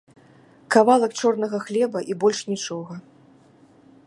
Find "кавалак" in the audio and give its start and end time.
0.75-1.13